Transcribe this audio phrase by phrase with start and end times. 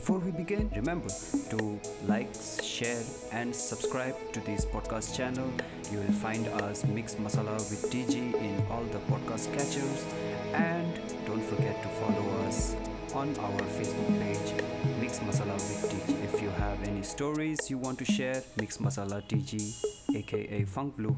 [0.00, 1.10] Before we begin, remember
[1.50, 3.02] to like, share,
[3.32, 5.46] and subscribe to this podcast channel.
[5.92, 10.06] You will find us Mix Masala with TG in all the podcast catchers.
[10.54, 12.74] And don't forget to follow us
[13.12, 14.64] on our Facebook page,
[15.02, 16.24] Mix Masala with TG.
[16.24, 21.14] If you have any stories you want to share, Mix Masala TG, aka Funk Blue,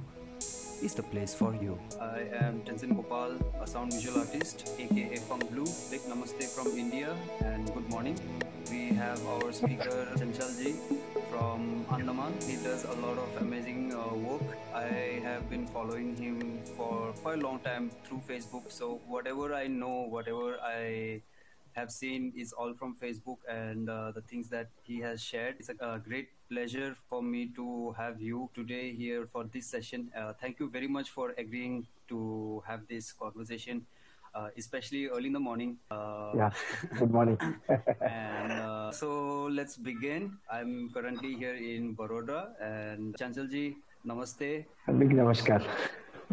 [0.83, 1.79] is the place for you.
[2.01, 5.71] I am Tenzin Gopal, a sound visual artist, aka Funk Blue.
[5.89, 7.15] Big namaste from India
[7.45, 8.19] and good morning.
[8.71, 10.77] We have our speaker Chanchalji
[11.31, 12.35] from Andaman.
[12.47, 14.43] He does a lot of amazing uh, work.
[14.75, 18.71] I have been following him for quite a long time through Facebook.
[18.71, 21.23] So whatever I know, whatever I
[21.73, 25.57] have seen is all from Facebook and uh, the things that he has shared.
[25.59, 30.11] It's a, a, great pleasure for me to have you today here for this session.
[30.17, 33.87] Uh, thank you very much for agreeing to have this conversation,
[34.35, 35.77] uh, especially early in the morning.
[35.91, 36.51] Uh, yeah,
[36.99, 37.39] good morning.
[38.01, 40.39] and uh, so let's begin.
[40.51, 43.77] I'm currently here in Baroda and Chanchalji,
[44.07, 44.65] namaste.
[44.99, 45.63] Big namaskar.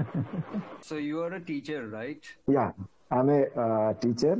[0.82, 2.24] so you are a teacher, right?
[2.48, 2.72] Yeah,
[3.12, 4.40] I'm a uh, teacher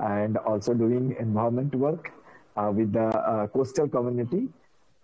[0.00, 2.12] and also doing environment work
[2.56, 4.48] uh, with the uh, coastal community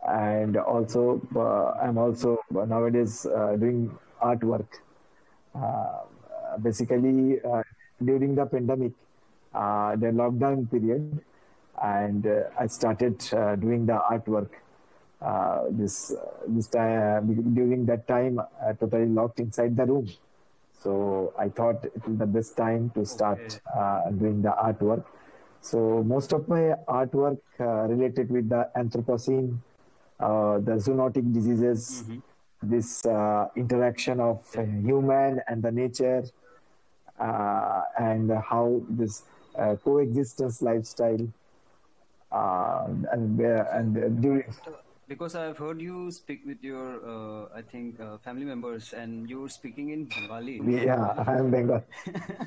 [0.07, 3.91] and also uh, i'm also nowadays uh, doing
[4.23, 4.67] artwork
[5.55, 6.01] uh,
[6.63, 7.63] basically uh,
[8.07, 8.93] during the pandemic
[10.05, 11.21] the lockdown period
[11.83, 12.27] and
[12.59, 13.19] i started
[13.61, 14.51] doing the artwork
[15.81, 16.13] this
[16.47, 20.07] this time during that time I totally locked inside the room
[20.85, 23.61] so I thought it was the best time to start okay.
[23.75, 25.05] uh, doing the artwork.
[25.63, 29.57] So most of my artwork uh, related with the Anthropocene,
[30.21, 32.19] uh, the zoonotic diseases, mm-hmm.
[32.71, 36.44] this uh, interaction of human and the nature, uh,
[37.19, 39.23] and how this
[39.59, 41.29] uh, coexistence lifestyle,
[42.33, 44.45] and and during
[45.09, 49.49] because I've heard you speak with your, uh, I think, uh, family members, and you're
[49.49, 50.61] speaking in Bengali.
[50.65, 51.85] Yeah, I'm Bengal.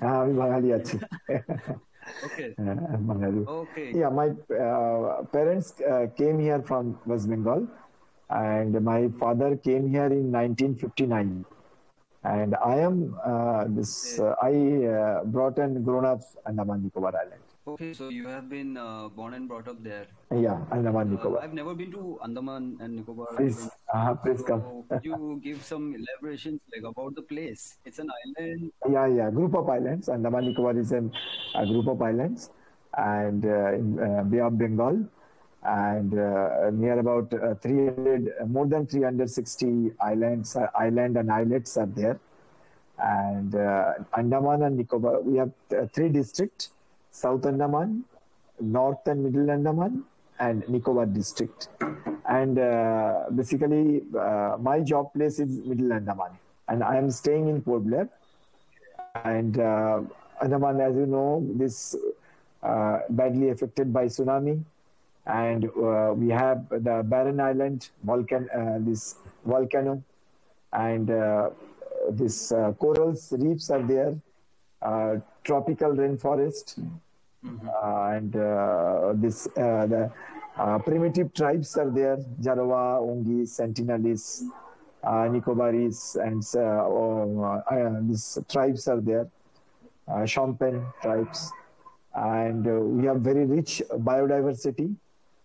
[0.01, 1.06] I'm Bengali actually.
[2.25, 2.56] okay.
[2.57, 3.45] I'm Bengali.
[3.45, 3.94] Okay.
[3.94, 7.67] Yeah, my uh, parents uh, came here from West Bengal,
[8.29, 11.45] and my father came here in 1959.
[12.27, 14.19] And I am uh, this.
[14.19, 14.51] Uh, I
[15.23, 17.39] brought and grown up Andaman Nicobar Island.
[17.65, 20.07] Okay, so you have been uh, born and brought up there.
[20.31, 21.39] Yeah, Andaman Nicobar.
[21.39, 23.27] Uh, I've never been to Andaman and Nicobar.
[23.38, 24.83] Please, uh, please come.
[24.89, 27.77] Could you give some elaborations like about the place?
[27.85, 28.71] It's an island.
[28.91, 30.09] Yeah, yeah, group of islands.
[30.09, 31.11] Andaman Nicobar is an,
[31.55, 32.51] a group of islands,
[32.97, 35.07] and uh, in uh, Bay of Bengal,
[35.67, 37.29] and uh, near about
[37.61, 42.19] 300, more than 360 islands, island and islets are there.
[42.97, 43.53] And
[44.17, 45.51] Andaman and Nicobar, we have
[45.94, 46.72] three districts
[47.11, 48.03] South Andaman,
[48.59, 50.03] North and Middle Andaman,
[50.39, 51.69] and Nicobar district.
[52.29, 56.31] And uh, basically, uh, my job place is Middle Andaman,
[56.67, 58.09] and I am staying in Port Blair.
[59.23, 60.01] And uh,
[60.41, 61.95] Andaman, as you know, this
[62.61, 64.63] uh, badly affected by tsunami,
[65.27, 69.15] and uh, we have the barren island volcan, uh, this
[69.45, 70.01] volcano,
[70.73, 71.07] and
[72.11, 74.15] this corals reefs are there.
[75.43, 76.79] tropical rainforest,
[77.45, 77.67] Mm-hmm.
[77.69, 80.11] Uh, and uh, this uh, the
[80.85, 84.44] primitive tribes are there: Jarawa, Onge, Sentinelese,
[85.03, 89.27] Nicobaris, and oh, these tribes are there.
[90.07, 91.51] Uh, Shompen tribes,
[92.15, 92.65] and
[92.97, 94.95] we have very rich biodiversity,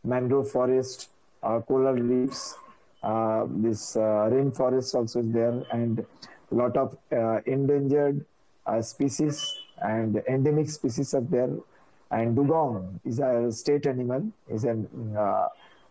[0.04, 1.10] mangrove forest,
[1.42, 2.56] coral reefs,
[3.02, 5.98] uh, this uh, rainforest also is there and
[6.50, 8.24] a lot of uh, endangered
[8.80, 11.50] species and endemic species are there
[12.12, 14.76] and dugong is a state animal, is a
[15.16, 15.48] uh,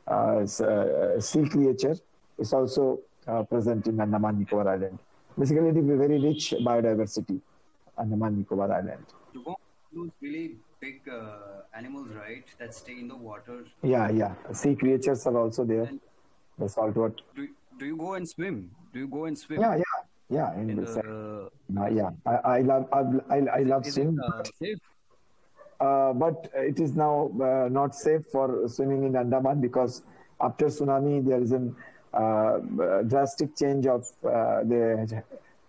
[0.07, 1.95] uh, uh, sea creature.
[2.37, 4.99] It's also uh, present in Andaman Nicobar Island.
[5.37, 7.41] Basically, it is very rich biodiversity,
[7.97, 9.05] Andaman Nicobar Island.
[9.33, 9.55] Dugong,
[10.21, 13.63] really big uh, animals, right, that stay in the water.
[13.83, 14.33] Yeah, yeah.
[14.51, 15.83] Sea creatures are also there.
[15.83, 16.01] And
[16.57, 17.15] the saltwater.
[17.35, 17.47] Do,
[17.77, 18.71] do you go and swim?
[18.93, 19.61] Do you go and swim?
[19.61, 19.97] Yeah, yeah.
[20.29, 22.99] Yeah, in, in the, the uh, yeah, I, I love I,
[23.35, 24.17] I, I love swim.
[24.61, 24.77] safe?
[25.81, 30.03] Uh, but it is now uh, not safe for swimming in Andaman because
[30.39, 31.69] after tsunami there is a
[32.13, 35.23] uh, drastic change of uh, the,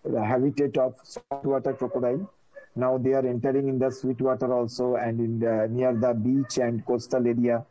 [0.04, 2.31] the, habitat of saltwater crocodile.
[2.74, 6.58] Now they are entering in the sweet water also and in the, near the beach
[6.58, 7.64] and coastal area.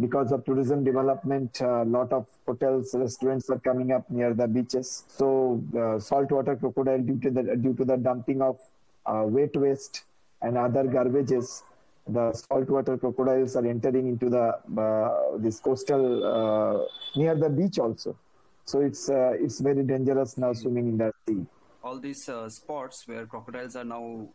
[0.00, 5.04] Because of tourism development, a lot of hotels, restaurants are coming up near the beaches.
[5.06, 5.62] So
[6.00, 8.58] saltwater crocodile, due to the due to the dumping of
[9.04, 10.04] uh, waste
[10.40, 11.62] and other garbages,
[12.08, 16.84] the saltwater crocodiles are entering into the uh, this coastal uh,
[17.14, 18.16] near the beach also.
[18.64, 21.44] So it's uh, it's very dangerous now swimming in the sea.
[21.82, 24.28] All these uh, spots where crocodiles are now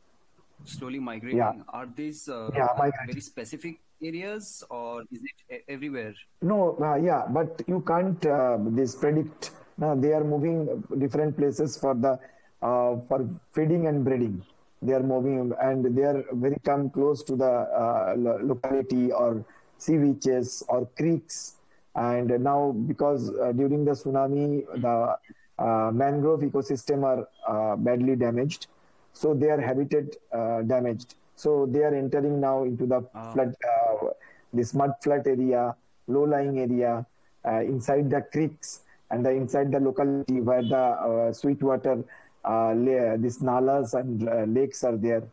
[0.65, 1.53] slowly migrating, Yeah.
[1.69, 2.67] are these uh, Yeah,
[3.05, 6.13] very specific areas or is it everywhere?
[6.41, 9.51] No, uh, yeah, but you can't uh, this predict.
[9.77, 12.19] No, they are moving different places for the
[12.61, 13.19] uh, for
[13.53, 14.43] feeding and breeding.
[14.81, 17.53] They are moving and they are very come close to the
[17.83, 19.45] uh, lo- locality or
[19.77, 21.55] sea beaches or creeks.
[21.95, 25.17] And now because uh, during the tsunami the
[25.57, 28.67] uh, mangrove ecosystem are uh, badly damaged,
[29.13, 31.15] so their habitat uh, damaged.
[31.35, 33.31] So they are entering now into the Ah.
[33.33, 34.07] flood uh,
[34.53, 35.75] this mud flat area,
[36.07, 37.05] low-lying area,
[37.45, 38.81] uh, inside the creeks
[39.11, 42.03] and the inside the locality where the uh, sweet water,
[42.43, 45.23] uh, la- these nalas and uh, lakes are there.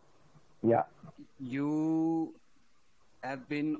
[0.62, 0.84] Yeah,
[1.40, 2.34] You
[3.22, 3.76] have been,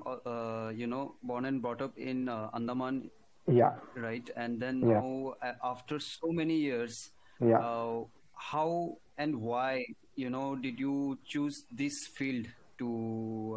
[0.75, 3.09] you know, born and brought up in uh, Andaman,
[3.47, 4.29] yeah, right?
[4.35, 4.99] And then Yeah.
[4.99, 7.59] now, uh, after so many years, yeah.
[7.59, 8.03] uh,
[8.33, 12.47] how and why, you know, did you choose this field
[12.79, 12.89] to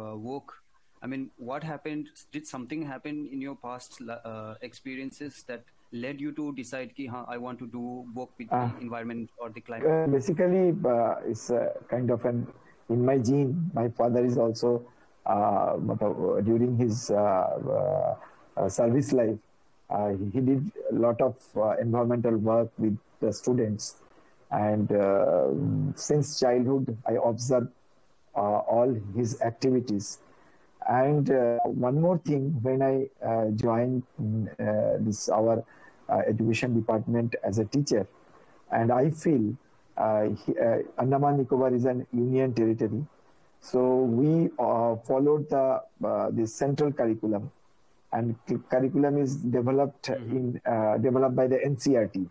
[0.01, 0.53] uh, work?
[1.01, 2.07] I mean, what happened?
[2.31, 7.25] Did something happen in your past uh, experiences that led you to decide, ki, "Haan,
[7.27, 8.67] I want to do work with Ah.
[8.75, 9.87] the environment or the climate?
[9.89, 12.47] Uh, basically, uh, it's uh, kind of an
[12.89, 13.71] in my gene.
[13.73, 14.91] My father is also
[16.43, 18.15] during his uh, uh,
[18.57, 19.37] uh, service life,
[19.89, 23.95] uh, he did a lot of uh, environmental work with the students,
[24.51, 25.49] and uh,
[25.95, 27.69] since childhood, I observed
[28.35, 30.19] uh, all his activities.
[30.87, 35.63] And uh, one more thing, when I uh, joined mm, this our
[36.27, 38.07] education department as a teacher,
[38.71, 39.55] and I feel
[40.45, 40.53] he,
[40.97, 43.05] Andaman Nicobar is an union territory,
[43.59, 44.49] so we
[45.05, 45.81] followed the
[46.33, 47.51] the central curriculum,
[48.13, 48.35] and
[48.69, 52.27] curriculum is developed in uh, developed by the NCERT.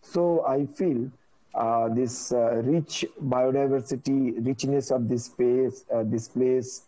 [0.00, 1.10] So I feel
[1.54, 6.82] uh, this uh, rich biodiversity, richness of this space, uh, this place,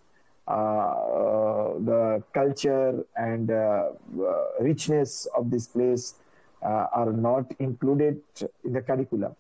[0.49, 6.15] uh, uh, the culture and uh, uh, richness of this place
[6.63, 8.21] uh, are not included
[8.65, 9.37] in the curriculum.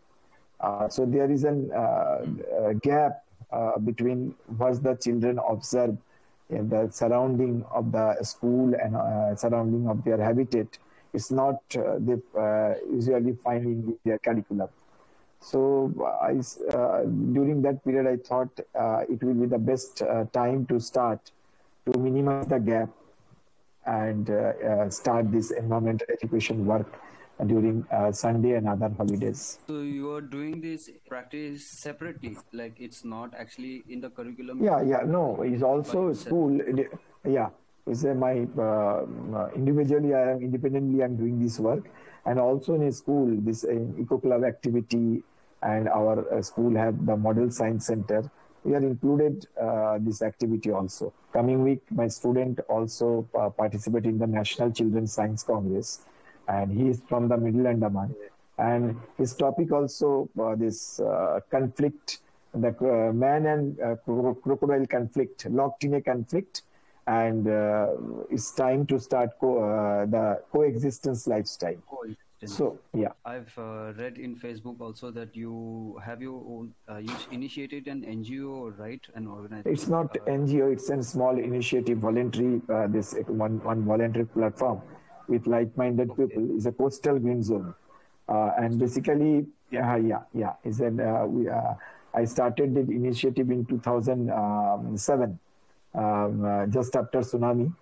[0.60, 2.24] Uh, so there is an uh,
[2.70, 5.96] a gap uh, between what the children observe
[6.62, 10.78] the surrounding of the school and uh, surrounding of their habitat.
[11.12, 14.68] It's not uh, they uh, usually find in their curriculum.
[15.40, 15.92] So
[16.22, 16.40] I,
[16.74, 20.80] uh, during that period, I thought uh, it will be the best uh, time to
[20.80, 21.30] start
[21.86, 22.88] to minimize the gap
[23.86, 27.00] and uh, uh, start this environmental education work
[27.46, 29.58] during uh, Sunday and other holidays.
[29.66, 34.62] So you are doing this practice separately, like it's not actually in the curriculum.
[34.62, 36.60] Yeah, yeah, no, it's also school.
[37.26, 37.48] Yeah,
[37.86, 40.14] it's uh, my uh, uh, individually.
[40.14, 41.02] I am independently.
[41.02, 41.88] I'm doing this work,
[42.26, 45.22] and also in a school, this uh, eco club activity,
[45.62, 48.30] and our uh, school have the model science center.
[48.64, 51.12] We are included uh, this activity also.
[51.34, 56.00] Coming week, my student also uh, participate in the National Children's Science Congress,
[56.48, 58.14] and he is from the Middle Andaman,
[58.58, 62.20] and his topic also uh, this uh, conflict
[62.54, 66.62] the uh, man and uh, cro- crocodile conflict, locked in a conflict,
[67.06, 67.88] and uh,
[68.30, 71.76] it's time to start co- uh, the coexistence lifestyle.
[71.88, 72.54] Coexistence.
[72.56, 77.14] So yeah, I've uh, read in Facebook also that you have your own, uh, you
[77.32, 79.00] initiated an NGO, right?
[79.14, 79.72] An organization.
[79.72, 82.60] it's not NGO; it's a small initiative, voluntary.
[82.68, 84.80] Uh, this one one voluntary platform
[85.28, 87.74] with like-minded people is a coastal green zone,
[88.28, 90.54] uh, and basically, yeah, yeah, yeah.
[90.64, 91.74] Is an uh, we uh,
[92.14, 95.38] I started the initiative in 2007,
[95.94, 97.72] um, uh, just after tsunami,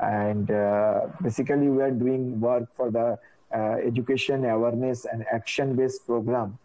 [0.00, 3.18] and uh, basically we are doing work for the
[3.54, 6.58] uh, education awareness and action-based program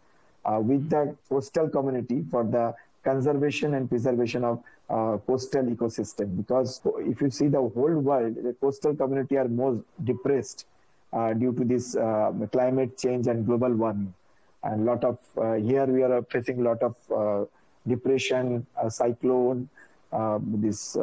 [0.44, 6.36] uh, with the coastal community for the conservation and preservation of uh, coastal ecosystem.
[6.36, 10.66] Because if you see the whole world the coastal community are most depressed
[11.12, 14.12] uh, due to this uh, climate change and global warming.
[14.62, 17.44] And lot of uh, here we are facing a lot of uh,
[17.86, 19.68] depression uh, cyclone
[20.12, 20.98] uh, this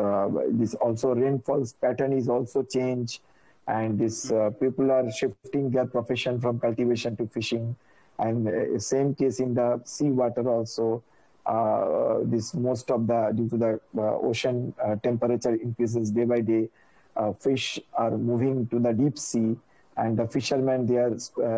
[0.51, 3.22] this also rainfalls pattern is also change
[3.67, 7.75] and this people are shifting their profession from cultivation to fishing.
[8.20, 11.03] And same case in the sea water also
[11.48, 16.42] uh, this most of the due to the uh, ocean uh, temperature increases day by
[16.42, 16.68] day
[17.16, 19.56] uh, fish are moving to the deep sea
[19.96, 21.16] and the fishermen they are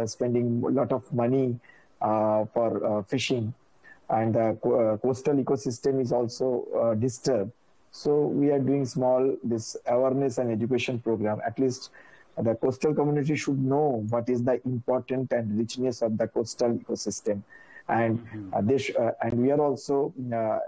[0.08, 1.60] spending a lot of money
[2.00, 3.54] for fishing.
[4.10, 7.52] And the co- coastal ecosystem is also disturbed.
[7.92, 11.42] So we are doing small this awareness and education program.
[11.46, 11.90] At least
[12.38, 17.44] the coastal community should know what is the important and richness of the coastal ecosystem,
[17.90, 18.54] and mm-hmm.
[18.54, 20.60] uh, this uh, and we are also uh,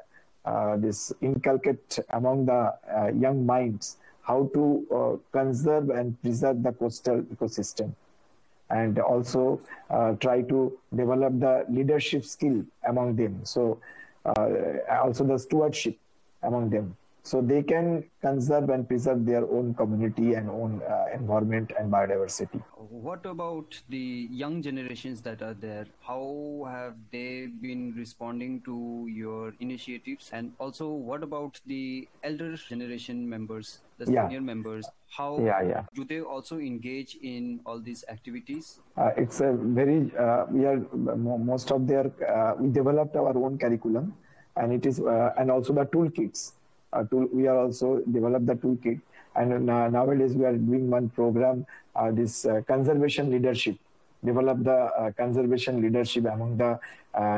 [0.45, 4.63] uh this inculcate among the uh, young minds how to
[4.93, 7.93] uh, conserve and preserve the coastal ecosystem
[8.69, 9.59] and also
[9.89, 13.43] uh, try to develop the leadership skill among them.
[13.43, 13.79] So
[14.25, 14.47] uh,
[15.03, 15.97] also the stewardship
[16.43, 21.71] among them so they can conserve and preserve their own community and own uh, environment
[21.77, 22.63] and biodiversity.
[22.77, 25.85] What about the young generations that are there?
[26.01, 30.29] How have they been responding to your initiatives?
[30.33, 34.27] And also what about the elder generation members the yeah.
[34.27, 34.85] senior members?
[35.09, 35.83] How yeah, yeah.
[35.93, 38.79] do they also engage in all these activities?
[38.97, 43.57] Uh, it's a very uh, we are most of their uh, we developed our own
[43.57, 44.13] curriculum
[44.57, 46.53] and it is uh, and also the toolkits
[46.93, 48.99] uh, tool, we are also developed the toolkit.
[49.35, 53.77] And uh, nowadays we are doing one program, uh, this conservation leadership,
[54.25, 56.79] develop the conservation leadership among the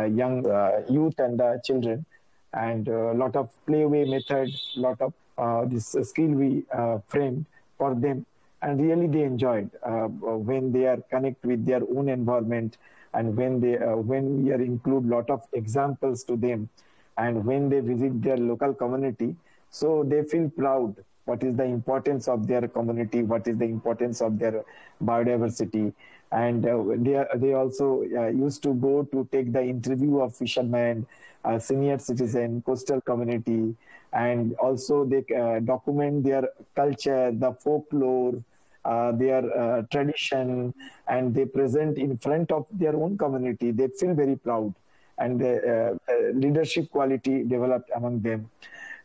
[0.10, 0.44] young
[0.90, 2.06] youth and the children.
[2.54, 6.66] And a lot of playway method, lot of this skill we
[7.08, 7.46] framed
[7.78, 8.26] for them
[8.64, 10.08] and really they enjoyed uh,
[10.50, 12.78] when they are connect with their own environment
[13.14, 16.70] and when they uh, when we are include lot of examples to them
[17.18, 19.36] and when they visit their local community
[19.74, 20.96] so they feel proud.
[21.26, 23.24] What is the importance of their community?
[23.24, 24.64] What is the importance of their
[25.04, 25.94] biodiversity?
[26.32, 31.08] And uh, they, they also uh, used to go to take the interview of fishermen
[31.44, 33.76] uh, senior citizen coastal community.
[34.12, 38.44] And also they uh, document their culture the folklore
[38.86, 40.74] uh, their uh, tradition.
[41.08, 43.72] And they present in front of their own community.
[43.72, 44.76] They feel very proud.
[45.18, 48.52] And the uh, leadership quality developed among them.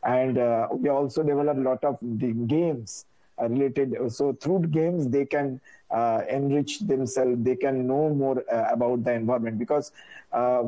[0.05, 3.07] And uh, we also developed a lot of the games
[3.41, 3.95] uh, related.
[4.13, 7.43] So through games, they can uh, enrich themselves.
[7.43, 9.93] They can know more uh, about the environment because
[10.33, 10.63] uh,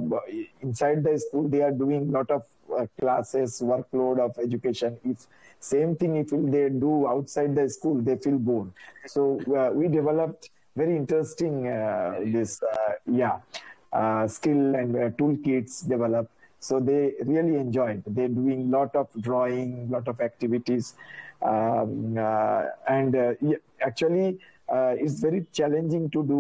[0.61, 2.47] inside the school they are doing a lot of
[2.99, 4.97] classes, workload of education.
[5.05, 5.27] If
[5.59, 8.71] same thing, if they do outside the school, they feel bored.
[9.07, 9.41] So
[9.75, 11.65] we developed very interesting
[12.33, 12.61] this
[13.07, 13.41] yeah
[13.93, 16.31] uh, skill and uh, toolkits developed.
[16.61, 18.03] So they really enjoyed.
[18.07, 20.95] They're doing lot of drawing, lot of activities,
[21.43, 23.33] um, uh, and uh,
[23.81, 24.39] actually
[24.69, 26.37] uh, it's very challenging to do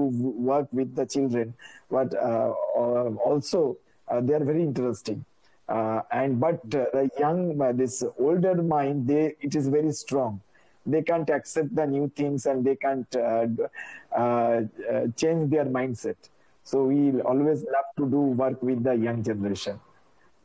[0.53, 1.55] work with the children,
[1.91, 2.53] but uh,
[3.25, 3.79] also
[4.23, 5.25] they are very interesting.
[5.69, 10.41] and but the young, this older mind, they it is very strong
[10.87, 13.47] they can't accept the new things and they can't uh,
[14.17, 14.62] uh,
[15.17, 16.17] change their mindset.
[16.65, 19.81] So we always love to do work with the young generation,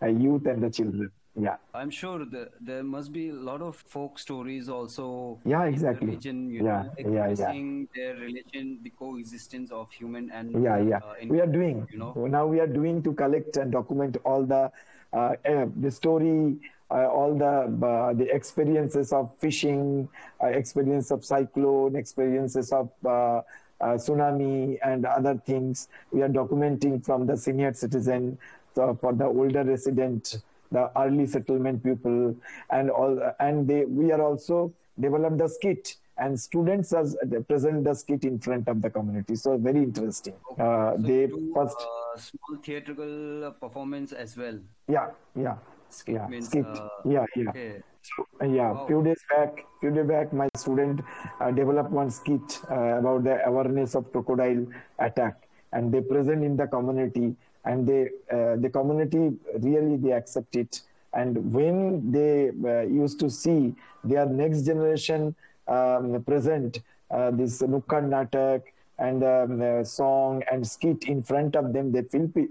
[0.01, 1.11] uh, youth and the children.
[1.37, 1.57] Yeah.
[1.73, 5.39] I'm sure the, there must be a lot of folk stories also.
[5.43, 6.07] Yeah, exactly.
[6.07, 7.83] Religion, you yeah, know, yeah, yeah.
[7.93, 10.97] their relation, the coexistence of human and yeah, yeah.
[10.97, 11.87] Uh, we are doing.
[11.91, 14.71] You know, now we are doing to collect and document all the
[15.11, 16.55] uh, uh, the story,
[16.89, 20.07] uh, all the uh, the experiences of fishing,
[20.41, 23.41] uh, experience of cyclone, experiences of uh, uh,
[23.81, 25.89] tsunami and other things.
[26.11, 28.37] We are documenting from the senior citizen
[28.75, 30.37] so for the older resident,
[30.71, 32.35] the early settlement people,
[32.69, 33.19] and all.
[33.39, 37.17] And they, we are also develop the skit and students as
[37.47, 39.35] present the skit in front of the community.
[39.35, 40.33] So very interesting.
[40.51, 40.61] Okay.
[40.61, 44.57] Uh, so they do, first uh, small theatrical performance as well.
[44.87, 45.57] Yeah, yeah.
[45.89, 46.65] Skit yeah, means, skit.
[46.65, 47.49] Uh, yeah, yeah.
[47.49, 47.81] Okay.
[48.01, 48.85] So, yeah, wow.
[48.87, 51.01] few days back, few days back, my student
[51.39, 54.65] uh, developed one skit uh, about the awareness of crocodile
[54.99, 60.55] attack, and they present in the community, and they uh, the community really they accept
[60.55, 60.81] it.
[61.13, 65.35] And when they uh, used to see their next generation
[65.67, 68.63] um, present uh, this Nukkad Natak
[68.99, 72.47] and um, song and skit in front of them, they feel p-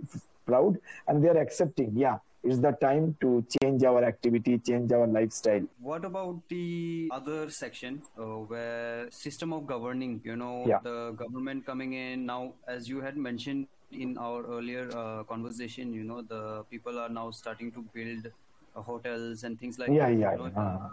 [0.46, 0.78] proud
[1.08, 1.92] and they are accepting.
[1.94, 7.48] Yeah, it's the time to change our activity change our lifestyle what about the other
[7.48, 10.78] section uh, where system of governing you know yeah.
[10.82, 16.04] the government coming in now as you had mentioned in our earlier uh, conversation you
[16.04, 18.30] know the people are now starting to build
[18.76, 20.88] uh, hotels and things like yeah, that yeah, you know, uh,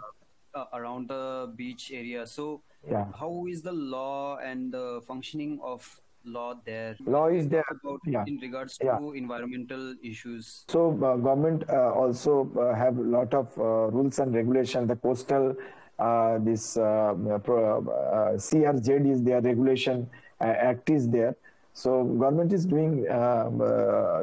[0.54, 3.06] uh, around the beach area so yeah.
[3.18, 8.24] how is the law and the functioning of law there law is there about yeah.
[8.26, 8.98] in regards to yeah.
[9.14, 14.34] environmental issues so uh, government uh, also uh, have a lot of uh, rules and
[14.34, 15.54] regulation the coastal
[15.98, 17.14] uh, this uh,
[18.38, 20.08] crz is their regulation
[20.40, 21.36] act is there
[21.72, 23.58] so government is doing um,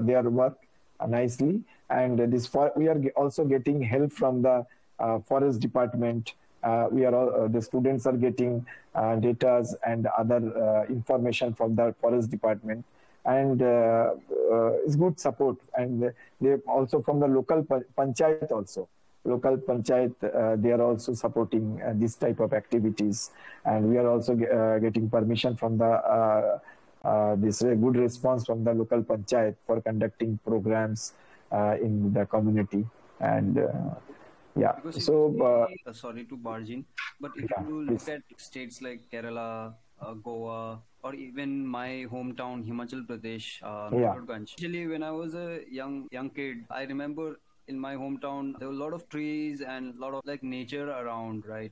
[0.05, 0.57] their work
[1.07, 4.65] nicely and this for, we are also getting help from the
[4.99, 6.33] uh, forest department.
[6.63, 8.65] Uh, we are all, uh, the students are getting
[8.95, 12.85] uh, data and other uh, information from the forest department,
[13.25, 14.13] and uh,
[14.85, 15.55] it's good support.
[15.75, 17.63] And they also from the local
[17.97, 18.87] panchayat also
[19.25, 23.31] local panchayat, uh, they are also supporting uh, this type of activities.
[23.65, 26.61] And we are also uh, getting permission from the
[27.37, 31.13] this a good response from the local panchayat for conducting programs
[31.51, 32.85] in the community.
[33.19, 33.59] And
[34.55, 36.85] yeah, because so uh, sorry to barge in,
[37.21, 38.09] but if yeah, you look please.
[38.09, 44.15] at states like Kerala, uh, Goa, or even my hometown Himachal Pradesh, uh, yeah.
[44.35, 48.73] Actually, when I was a young young kid, I remember in my hometown there were
[48.73, 51.71] a lot of trees and a lot of like nature around right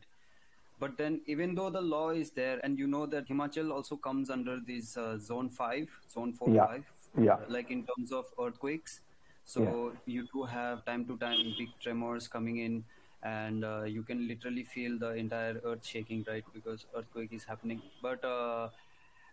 [0.79, 4.29] but then even though the law is there and you know that himachal also comes
[4.29, 6.65] under this uh, zone 5 zone 4 yeah.
[6.65, 6.83] 5
[7.21, 9.01] yeah like in terms of earthquakes
[9.43, 10.13] so yeah.
[10.13, 12.83] you do have time to time big tremors coming in
[13.23, 17.81] and uh, you can literally feel the entire earth shaking right because earthquake is happening
[18.01, 18.69] but uh,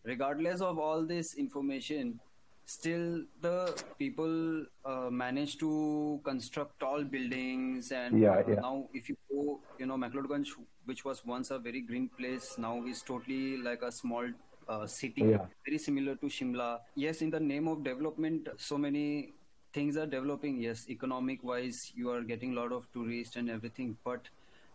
[0.04, 2.18] regardless of all this information
[2.66, 8.54] still the people uh, manage to construct tall buildings and yeah, uh, yeah.
[8.54, 10.49] now if you go you know McLeodganj
[10.87, 14.26] which was once a very green place now is totally like a small
[14.68, 15.47] uh, city yeah.
[15.66, 19.33] very similar to Shimla yes in the name of development so many
[19.75, 23.97] things are developing yes economic wise you are getting a lot of tourists and everything
[24.04, 24.28] but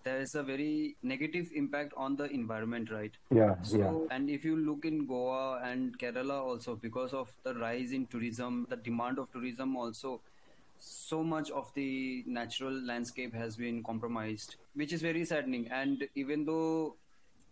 [0.10, 4.16] there is a very negative impact on the environment right yeah so yeah.
[4.16, 8.66] and if you look in goa and kerala also because of the rise in tourism
[8.70, 10.20] the demand of tourism also
[10.80, 16.46] so much of the natural landscape has been compromised which is very saddening and even
[16.46, 16.96] though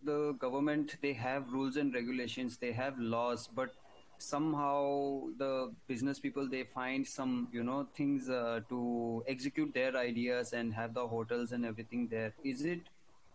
[0.04, 3.76] the government they have rules and regulations they have laws but
[4.18, 10.54] somehow the business people they find some you know things uh, to execute their ideas
[10.54, 12.34] and have the hotels and everything there.
[12.44, 12.80] Is it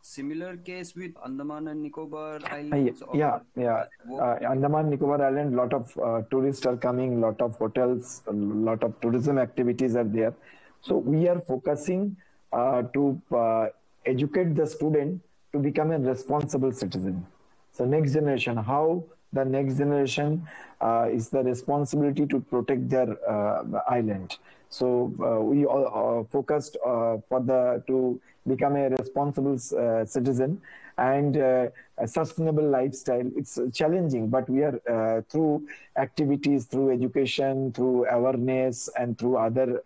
[0.00, 3.85] similar case with andaman and nicobar islands uh, yeah yeah.
[4.20, 8.83] uh, andaman nicobar island lot of uh, tourists are coming lot of hotels a lot
[8.83, 10.35] of tourism activities are there.
[10.80, 12.16] So we are focusing
[12.52, 13.66] uh, to uh,
[14.04, 17.24] educate the student to become a responsible citizen.
[17.70, 20.47] So next generation how the next generation
[20.81, 24.38] uh, is the responsibility to protect their uh, island.
[24.68, 30.61] So uh, we all uh, focused for the to become a responsible citizen
[30.99, 31.73] and a
[32.07, 33.31] sustainable lifestyle.
[33.37, 39.83] It's challenging, but we are through activities, through education, through awareness, and through other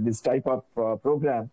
[0.00, 1.50] this type of program.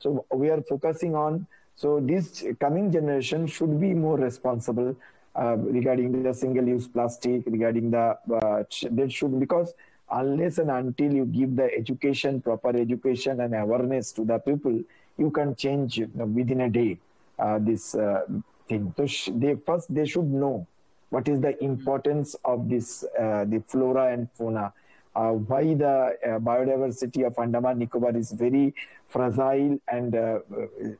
[0.00, 4.96] so we are focusing on so this coming generation should be more responsible
[5.36, 9.72] uh, regarding the single-use plastic, regarding the uh, that should because
[10.10, 14.80] unless and until you give the education, proper education and awareness to the people,
[15.16, 16.98] you can change you know, within a day
[17.38, 18.22] uh, this uh,
[18.68, 18.92] thing.
[18.96, 20.66] So sh- they first they should know
[21.10, 24.72] what is the importance of this uh, the flora and fauna.
[25.16, 28.74] Uh, why the biodiversity of Andaman Nicobar is very
[29.06, 30.16] fragile and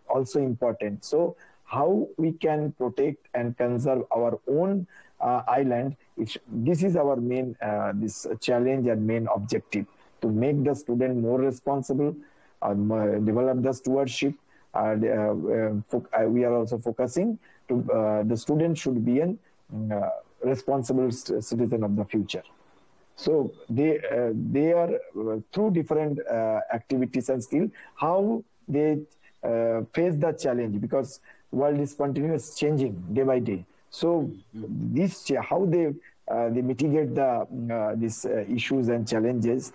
[0.09, 1.05] also important.
[1.05, 4.87] So how we can protect and conserve our own
[5.21, 5.97] uh, island.
[6.49, 9.87] this is our main uh, this challenge and main objective
[10.25, 12.15] to make the student more responsible,
[12.63, 14.35] um, uh, develop the stewardship.
[14.75, 17.75] Uh, uh, uh, we are also focusing to
[18.27, 19.29] the student should be a
[20.43, 22.43] responsible citizen of the future.
[23.17, 24.01] So they
[24.53, 24.91] they are
[25.53, 26.19] through different
[26.79, 28.99] activities and skill how they
[29.95, 31.21] face the challenge because
[31.55, 33.65] world is continuous changing day by day.
[33.91, 35.95] So this how they
[36.27, 39.73] uh, they mitigate the uh, these uh, issues and challenges.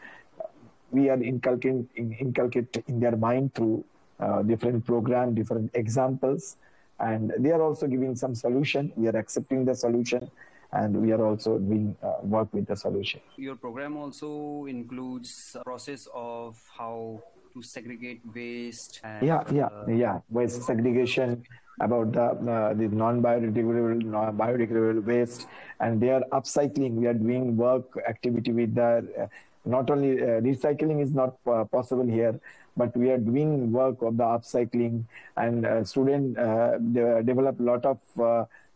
[0.92, 3.86] We are inculcating inculcate in their mind through
[4.20, 6.58] uh, different program, different examples,
[7.00, 8.92] and they are also giving some solution.
[8.98, 10.30] We are accepting the solution,
[10.74, 13.22] and we are also doing uh, work with the solution.
[13.38, 17.22] Your program also includes a process of how
[17.54, 19.00] to segregate waste.
[19.04, 20.20] And, yeah, yeah, uh, yeah.
[20.30, 21.44] Waste segregation
[21.80, 25.48] about the uh, the non-biodegradable, non-biodegradable waste,
[25.80, 26.96] and they are upcycling.
[26.96, 29.08] We are doing work activity with the.
[29.18, 29.28] Uh,
[29.66, 32.40] not only uh, recycling is not uh, possible here,
[32.78, 35.04] but we are doing work of the upcycling
[35.36, 38.00] and student uh, develop a lot of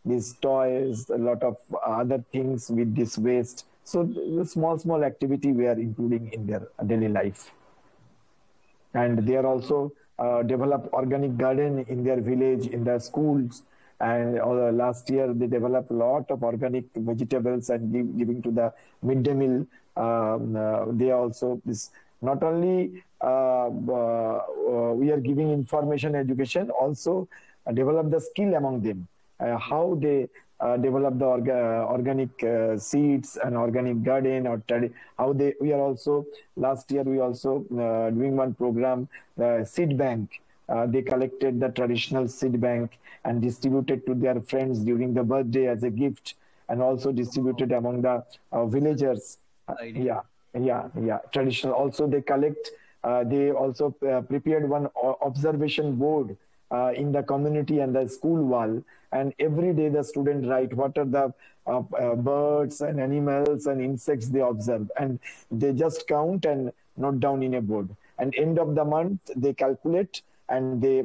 [0.06, 3.66] these toys, a lot of other things with this waste.
[3.86, 7.52] So the small small activity we are including in their daily life,
[8.94, 9.94] and they are also
[10.44, 13.64] develop organic garden in their village, in their schools.
[14.00, 18.52] And uh, last year they developed a lot of organic vegetables and give, giving to
[18.52, 19.66] the midday meal.
[19.96, 24.42] Um, uh, they also this not only uh, uh,
[25.00, 27.28] we are giving information education, also
[27.74, 29.08] develop the skill among them,
[29.40, 30.28] how they
[30.64, 31.60] uh, develop the orga,
[31.96, 34.64] organic uh, seeds and organic garden or
[35.18, 39.98] how they we are also last year we also uh, doing one program the seed
[39.98, 40.40] bank.
[40.88, 45.84] They collected the traditional seed bank and distributed to their friends during the birthday as
[45.84, 46.36] a gift
[46.70, 48.16] and also distributed among the
[48.76, 49.38] villagers.
[50.08, 50.22] Yeah
[50.60, 51.20] yeah yeah.
[51.32, 52.72] Traditional also they collect
[53.04, 54.88] uh, they also uh, prepared one
[55.22, 56.38] observation board
[56.72, 58.82] uh, in the community and the school wall
[59.14, 61.34] and every day the student write what are the
[61.66, 64.92] uh, uh, birds and animals and insects they observe.
[65.00, 67.90] And they just count and note down in a board.
[68.20, 71.02] And end of the month they calculate and they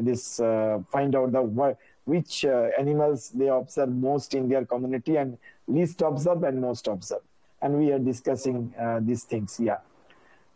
[0.00, 6.42] this find out the which animals they observe most in their community and least observe
[6.44, 7.20] and most observe.
[7.60, 9.60] And we are discussing uh, these things.
[9.60, 9.78] Yeah.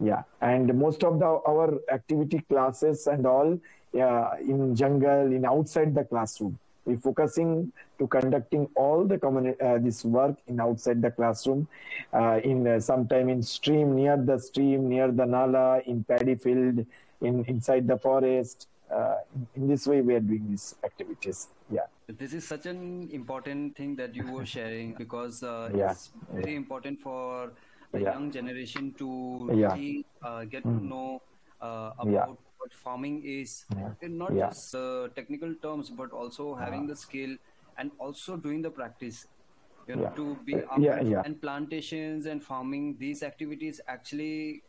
[0.01, 0.23] Yeah.
[0.41, 3.59] And most of the our activity classes and all
[4.01, 9.79] uh, in jungle in outside the classroom we focusing to conducting all the common uh,
[9.79, 11.69] this work in outside the classroom
[12.13, 16.85] uh, in uh, sometime in stream near the stream near the nala in paddy field
[17.21, 19.17] in inside the forest uh,
[19.57, 23.95] in, this way we are doing these activities yeah this is such an important thing
[23.97, 25.93] that you were sharing because uh, yeah.
[25.93, 26.57] it's very yeah.
[26.57, 27.53] important for
[27.93, 28.13] the yeah.
[28.13, 30.79] young generation to really uh, get mm.
[30.79, 31.23] to know
[31.61, 33.65] uh, about what farming is
[34.03, 37.37] not just uh, technical terms but also having the skill
[37.79, 39.27] and also doing the practice
[39.89, 41.23] you know to be yeah, yeah.
[41.25, 44.63] and plantations and farming these activities actually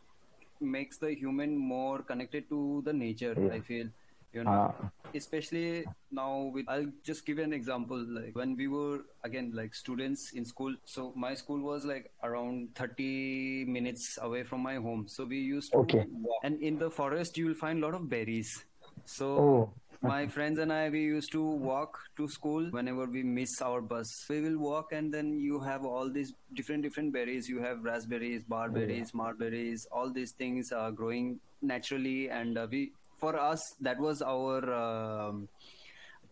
[0.59, 3.87] makes the human more connected to the nature i feel
[4.33, 8.67] you know uh, especially now with i'll just give you an example like when we
[8.67, 14.43] were again like students in school so my school was like around 30 minutes away
[14.43, 16.05] from my home so we used to okay.
[16.11, 18.65] walk and in the forest you will find a lot of berries
[19.05, 19.73] so oh.
[20.01, 24.25] my friends and I, we used to walk to school whenever we miss our bus.
[24.29, 27.49] We will walk, and then you have all these different different berries.
[27.49, 29.17] You have raspberries, barberries, yeah.
[29.21, 29.87] mulberries.
[29.91, 32.91] All these things are growing naturally, and uh, we
[33.23, 35.47] for us that was our um,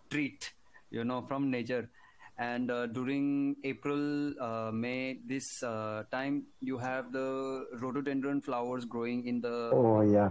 [0.10, 0.54] treat
[0.92, 1.88] you know from nature.
[2.38, 7.28] And uh, during april uh, may this uh, time you have the
[7.84, 10.30] rhododendron flowers growing in the oh yeah.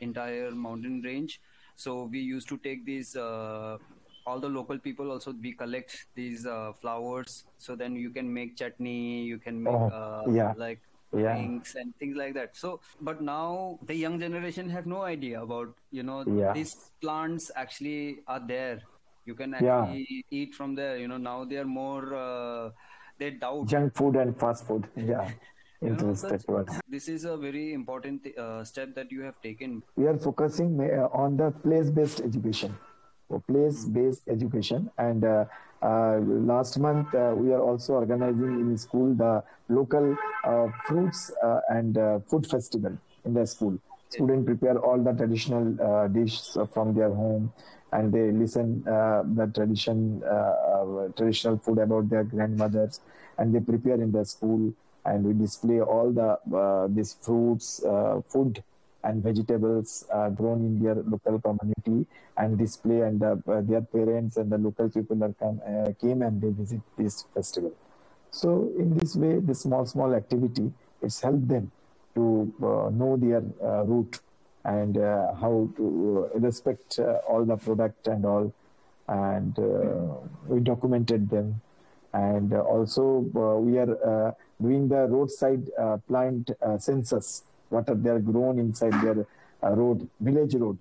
[0.00, 1.40] entire mountain range.
[1.76, 3.78] So we used to take these uh,
[4.26, 7.44] all the local people also we collect these uh, flowers.
[7.58, 10.52] So then you can make chutney you can make oh, uh, yeah.
[10.56, 10.80] like
[11.16, 11.34] yeah.
[11.34, 12.56] things and things like that.
[12.56, 16.52] So but now the young generation have no idea about you know yeah.
[16.52, 18.82] these plants actually are there.
[19.24, 20.38] You can actually yeah.
[20.38, 20.96] eat from there.
[20.98, 22.70] You know now they are more uh,
[23.18, 23.66] they doubt.
[23.66, 24.88] Junk food and fast food.
[24.96, 25.30] Yeah.
[25.82, 26.14] know,
[26.88, 29.82] this is a very important uh, step that you have taken.
[29.96, 32.76] We are focusing uh, on the place based education.
[33.48, 35.46] Place based education and uh,
[35.82, 41.98] last month, uh, we are also organizing in school the local uh, fruits uh, and
[41.98, 43.78] uh, food festival in the school.
[44.08, 47.52] Students prepare all the traditional uh, dishes from their home,
[47.92, 50.20] and they listen the tradition
[51.16, 53.00] traditional food about their grandmothers,
[53.38, 54.72] and they prepare in the school,
[55.06, 56.38] and we display all the
[56.94, 57.80] these fruits,
[58.28, 58.62] food
[59.04, 64.50] and vegetables uh, grown in their local community and display and uh, their parents and
[64.50, 67.72] the local people are come, uh, came and they visit this festival.
[68.30, 71.70] So in this way the small small activity it's helped them
[72.14, 74.20] to uh, know their uh, root
[74.64, 78.52] and uh, how to respect all the product and all
[79.08, 79.56] and
[80.46, 81.60] we documented them.
[82.14, 83.02] And also
[83.58, 85.68] we are doing the roadside
[86.06, 89.26] plant census what are they are grown inside their
[89.62, 90.78] uh, road, village road.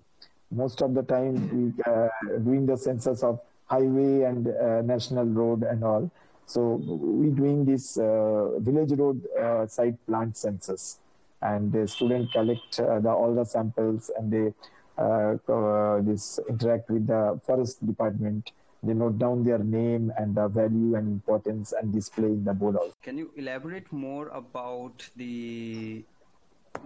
[0.52, 2.10] Most of the time, we uh,
[2.44, 6.12] doing the census of highway and uh, national road and all.
[6.46, 11.00] So we doing this uh, village road uh, site plant census,
[11.42, 14.54] and the student collect uh, the, all the samples and they
[16.06, 18.52] this interact with the forest department
[18.84, 22.76] they note down their name and the value and importance and display in the board
[22.76, 22.94] also.
[23.04, 26.04] Can you elaborate more about the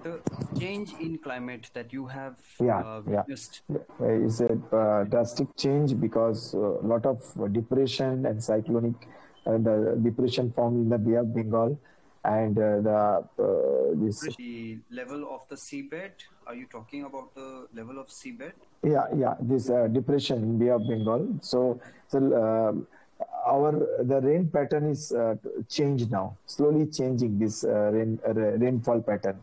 [0.05, 0.21] the
[0.59, 3.61] change in climate that you have yeah, uh, witnessed?
[3.69, 4.07] Yeah.
[4.27, 5.99] is a uh, drastic change?
[5.99, 7.19] Because a uh, lot of
[7.51, 8.95] depression and cyclonic
[9.45, 11.79] uh, the depression formed in the bay of bengal
[12.23, 12.99] and uh, the
[13.45, 18.53] uh, this the level of the seabed are you talking about the level of seabed?
[18.83, 21.27] Yeah yeah this depression in bay of bengal.
[21.41, 22.85] So so
[23.47, 23.71] our
[24.11, 25.13] the rain pattern is
[25.69, 27.63] changed now slowly changing this
[27.97, 28.19] rain
[28.63, 29.37] rainfall pattern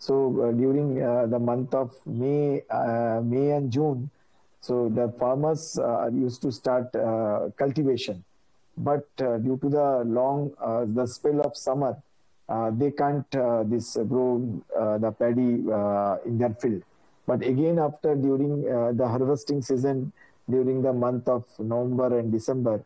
[0.00, 0.14] So
[0.48, 4.10] uh, during uh, the month of May, uh, May and June,
[4.62, 8.24] so the farmers uh, used to start uh, cultivation,
[8.78, 10.52] but uh, due to the long
[10.94, 11.96] the spell of summer,
[12.72, 13.30] they can't
[13.70, 14.40] this grow
[15.04, 15.50] the paddy
[16.28, 16.82] in their field.
[17.26, 18.62] But again, after during
[18.96, 20.12] the harvesting season,
[20.48, 22.82] during the month of November and December,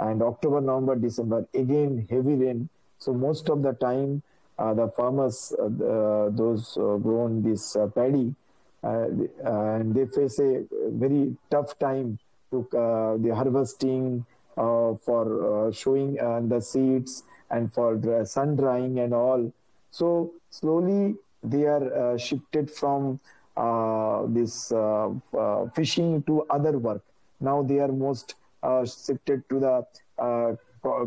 [0.00, 2.68] and October, November, December, again heavy rain.
[2.98, 4.22] So most of the time,
[4.58, 5.68] Uh, the farmers, uh,
[6.30, 8.34] those uh, grown this uh, paddy,
[8.82, 9.06] uh,
[9.44, 12.18] and they face a very tough time
[12.50, 16.14] to the harvesting, for showing
[16.48, 19.52] the seeds and for sun drying and all.
[19.90, 23.20] So slowly they are shifted from
[24.32, 24.72] this
[25.74, 27.02] fishing to other work.
[27.40, 28.36] Now they are most
[28.86, 29.86] shifted to the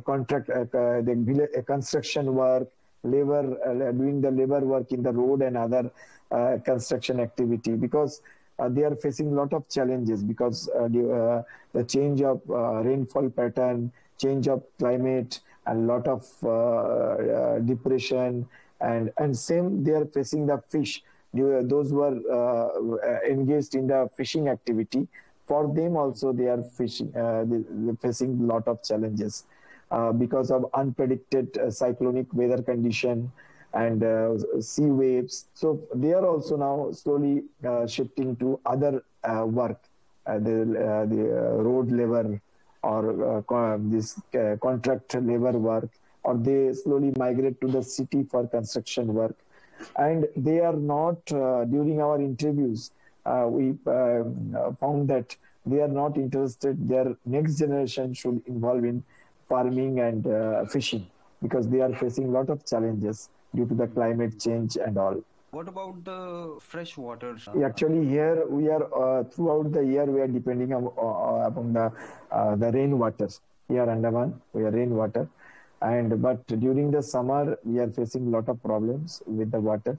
[0.06, 2.68] contract, the construction work,
[3.04, 5.90] labor uh, doing the labor work in the road and other
[6.32, 8.22] uh, construction activity because
[8.60, 12.42] uh, they are facing a lot of challenges because the, the, change of
[12.86, 16.22] rainfall pattern change of climate a lot of
[17.66, 18.48] depression
[18.82, 21.04] and and same they are facing the fish.
[21.34, 25.08] Those who are engaged in the fishing activity.
[25.48, 27.46] For them also they are fishing uh,
[28.02, 29.46] facing a lot of challenges
[29.91, 33.32] uh, because of unpredicted uh, cyclonic weather condition
[33.73, 35.45] and uh, sea waves.
[35.54, 39.80] So they are also now slowly uh, shifting to other uh, work,
[40.25, 41.23] uh, the, the
[41.63, 42.39] road labor
[42.82, 43.43] or
[43.80, 44.19] this
[44.62, 45.89] contract labor work,
[46.23, 49.36] or they slowly migrate to the city for construction work.
[49.97, 52.91] And they are not, during our interviews,
[53.25, 59.04] we found that they are not interested their next generation should involve in
[59.50, 61.06] farming and uh, fishing
[61.42, 65.18] because they are facing a lot of challenges due to the climate change and all.
[65.52, 67.36] What about the fresh water?
[67.66, 71.92] Actually, here we are uh, throughout the year we are depending on, uh, upon the
[72.32, 73.30] uh, the rainwater.
[73.68, 75.28] Here Andaman, we are rainwater,
[75.82, 79.98] and but during the summer we are facing a lot of problems with the water,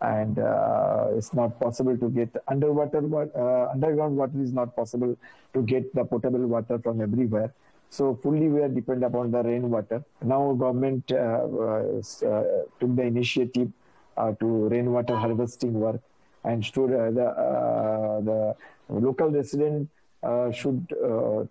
[0.00, 3.02] and uh, it's not possible to get underwater.
[3.18, 5.16] Uh, underground water is not possible
[5.54, 7.52] to get the potable water from everywhere
[7.90, 10.02] so fully we are dependent upon the rainwater.
[10.22, 12.42] Now government uh, uh, uh
[12.80, 13.68] took the initiative
[14.16, 16.00] uh, to rainwater harvesting work
[16.44, 18.56] and uh, the,
[18.88, 19.88] the local resident
[20.52, 20.86] should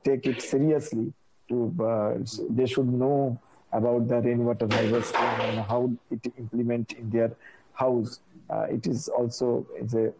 [0.04, 1.14] take it seriously.
[1.50, 1.72] To
[2.50, 3.40] they should know
[3.72, 7.32] about the rainwater harvesting and how it implement in their
[7.74, 8.20] house.
[8.70, 9.66] it is also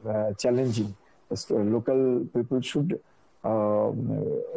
[0.06, 0.96] a challenging.
[1.34, 3.00] So local people should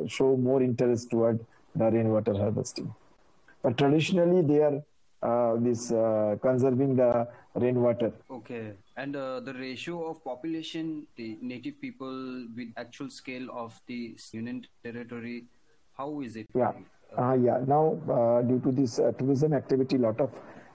[0.09, 2.95] show more interest toward the rainwater harvesting.
[3.63, 4.83] But traditionally, they are
[5.23, 8.13] uh, this uh, conserving the rainwater.
[8.31, 14.17] Okay, and uh, the ratio of population, the native people with actual scale of the
[14.33, 15.47] union territory,
[15.97, 16.47] how is it?
[16.55, 16.73] Yeah,
[17.19, 17.59] uh, yeah.
[17.67, 20.31] Now, uh, due to this uh, tourism activity, a lot of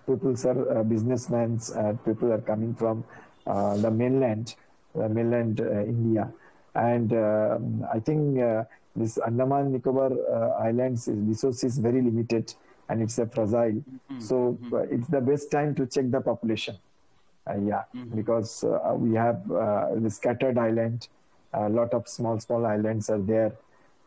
[0.06, 1.60] people are uh, businessmen.
[2.04, 3.06] people are coming from
[3.46, 4.56] the mainland,
[4.94, 6.32] the mainland India,
[6.76, 8.40] and um, I think
[8.96, 12.54] this Andaman Nicobar uh, Islands resource is very limited
[12.90, 13.82] and it's a fragile.
[13.82, 14.20] Mm-hmm.
[14.20, 14.74] So mm-hmm.
[14.74, 16.78] Uh, it's the best time to check the population.
[17.50, 18.16] Uh, yeah, mm-hmm.
[18.16, 21.08] because uh, we have uh, the scattered island,
[21.54, 23.54] a lot of small small islands are there,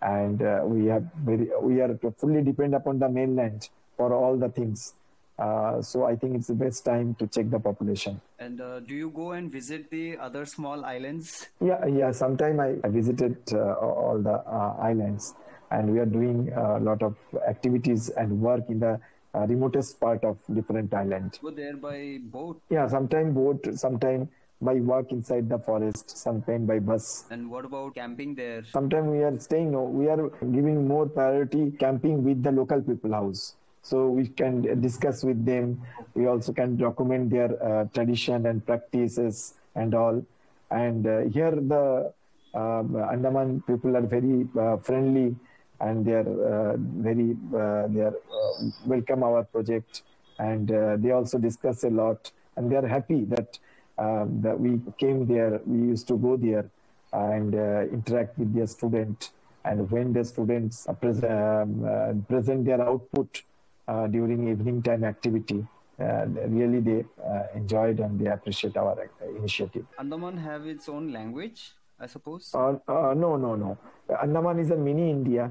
[0.03, 4.49] and uh, we have very we are fully depend upon the mainland for all the
[4.49, 4.95] things.
[5.39, 8.21] Uh, so I think it's the best time to check the population.
[8.39, 11.49] And uh, do you go and visit the other small islands?
[11.61, 12.13] Yeah, yeah.
[12.13, 15.35] Sometime I, I visited uh, all the uh, islands,
[15.71, 19.01] and we are doing a lot of activities and work in the
[19.35, 21.39] uh, remotest part of different islands.
[21.39, 22.61] Go there by boat?
[22.71, 24.29] Yeah, sometime boat, sometime
[24.63, 27.27] by walk inside the forest, sometime by bus.
[27.31, 28.65] And what about camping there?
[28.65, 29.73] Sometime we are staying.
[29.73, 33.55] No, we are giving more priority camping with the local people house
[33.89, 35.81] so we can discuss with them.
[36.15, 40.25] We also can document their uh, tradition and practices and all.
[40.71, 42.13] And uh, here the
[42.55, 45.37] um, andaman people are very uh, friendly
[45.81, 50.03] and they are uh, very uh, they are uh, welcome our project.
[50.39, 50.69] And
[51.03, 53.59] they also discuss a lot and they are happy that
[53.99, 55.61] um, that we came there.
[55.65, 56.67] We used to go there
[57.13, 57.55] and
[57.93, 59.31] interact with their student.
[59.65, 63.43] And when the students present, um, present their output
[63.89, 65.67] uh, during evening time activity.
[65.99, 69.87] Uh, really, they uh, enjoyed and they appreciate our initiative.
[69.99, 72.51] Andaman have its own language, I suppose.
[72.55, 73.79] no, no, no.
[74.23, 75.51] Andaman is a mini India.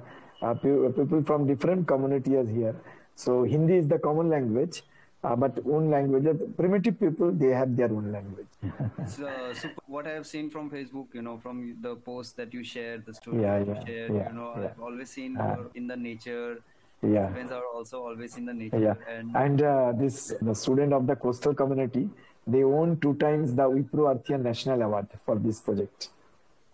[0.53, 2.75] people from different communities here.
[3.15, 4.83] So Hindi is the common language.
[5.25, 6.25] uh, but own language.
[6.55, 8.47] Primitive people, they have their own language.
[9.07, 12.63] so, so what I have seen from Facebook, you know, from the posts that you
[12.63, 14.65] share, the stories Yeah, that you share, yeah, you know, yeah.
[14.65, 16.61] I've always seen Uh, in the nature.
[17.01, 17.31] Yeah.
[17.31, 18.79] Friends are also always in the nature.
[18.79, 22.09] Yeah, And and uh, this the student of the coastal community,
[22.47, 26.09] they won two times the Wipro Earthian National Award for this project.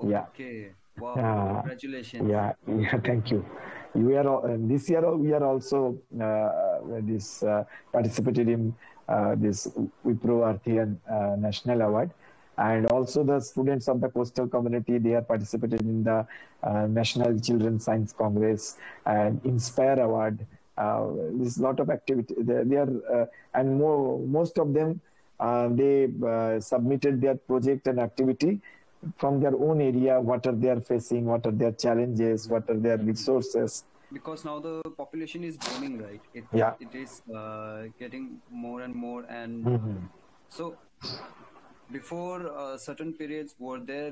[0.03, 1.59] Yeah, okay, wow, Yeah.
[1.61, 2.29] congratulations.
[2.29, 2.99] yeah, yeah.
[3.03, 3.45] Thank you.
[3.93, 8.73] We are uh, this year we are also uh, this uh, participated in
[9.09, 9.67] uh, this
[10.05, 12.11] Wipro Earthian uh, National Award,
[12.57, 16.25] and also the students of the coastal community they are participated in the
[16.63, 20.45] uh, National Children's Science Congress and Inspire Award.
[20.77, 22.35] Uh, there's a lot of activity.
[22.37, 25.01] They, they are uh, and more, most of them
[25.39, 28.61] uh, they uh, submitted their project and activity
[29.17, 30.19] from their own area.
[30.21, 31.25] What are they are facing?
[31.25, 32.47] What are their challenges?
[32.47, 33.83] What are their resources?
[34.13, 36.21] Because now the population is booming, right?
[36.33, 36.73] It, Yeah.
[36.79, 39.23] it is uh, getting more and more.
[39.23, 40.09] And Mhm.
[40.49, 40.77] so,
[41.91, 44.11] before uh, certain periods, were there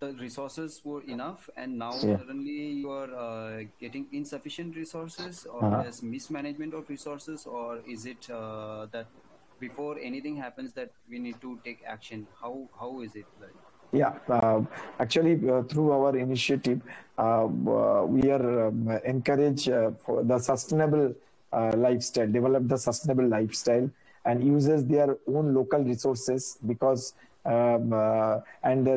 [0.00, 2.18] the resources were enough, and now Yeah.
[2.18, 5.82] suddenly you are uh, getting insufficient resources, or Uh-huh.
[5.82, 9.06] there's mismanagement of resources, or is it uh, that
[9.60, 12.26] before anything happens that we need to take action?
[12.40, 13.54] How how is it like?
[13.92, 14.62] Yeah, uh,
[14.98, 16.80] actually, uh, through our initiative,
[17.16, 21.14] uh, uh, we are um, encourage uh, for the sustainable
[21.52, 23.88] uh, lifestyle, develop the sustainable lifestyle,
[24.24, 28.96] and uses their own local resources because um, uh, and uh,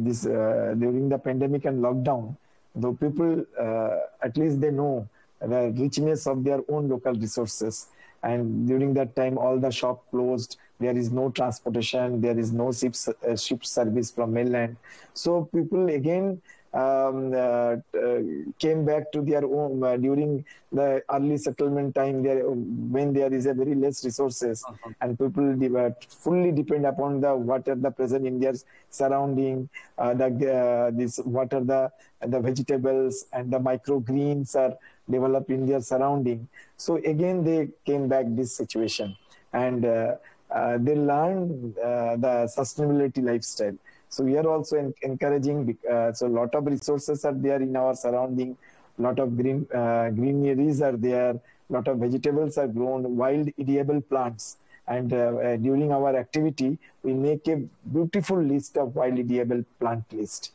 [0.00, 2.36] this uh, during the pandemic and lockdown,
[2.74, 5.08] the people uh, at least they know
[5.40, 7.88] the richness of their own local resources.
[8.24, 10.58] And during that time all the shop closed.
[10.80, 12.20] There is no transportation.
[12.20, 14.76] There is no ship, uh, ship service from mainland.
[15.14, 16.40] So people again
[16.74, 18.20] um, uh, uh,
[18.58, 23.46] came back to their home uh, during the early settlement time there when there is
[23.46, 24.90] a very less resources Uh-huh.
[25.00, 28.54] and people de- uh, fully depend upon the water the present in their
[28.90, 30.26] surrounding uh, the
[30.58, 31.90] uh, this water the
[32.32, 34.74] the vegetables and the microgreens are
[35.10, 39.16] developed in their surrounding so again they came back this situation
[39.52, 40.14] and uh,
[40.50, 43.76] uh, they learned uh, the sustainability lifestyle
[44.08, 47.76] so we are also en- encouraging uh, so a lot of resources are there in
[47.76, 48.56] our surrounding
[48.98, 51.34] lot of green uh, greeneries are there
[51.70, 57.12] lot of vegetables are grown wild edible plants and uh, uh, during our activity we
[57.12, 57.56] make a
[57.96, 60.52] beautiful list of wild edible plant list?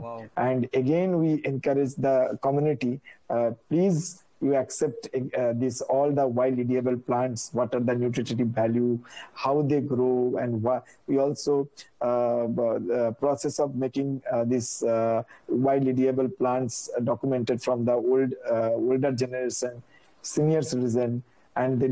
[0.00, 0.28] Wow.
[0.36, 6.58] and again we encourage the community uh, please you accept uh, this all the wild
[6.58, 8.98] edible plants what are the nutritive value
[9.34, 11.68] how they grow and wha- we also
[12.00, 18.32] uh, uh, process of making uh, this uh, wild edible plants documented from the old
[18.50, 19.82] older generation
[20.22, 21.22] senior citizen
[21.56, 21.82] and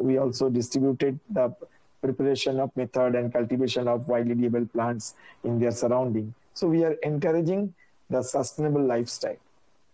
[0.00, 1.54] we also distributed the
[2.02, 5.14] preparation of method and cultivation of wild edible plants
[5.44, 6.34] in their surrounding.
[6.52, 7.74] So we are encouraging
[8.10, 9.36] the sustainable lifestyle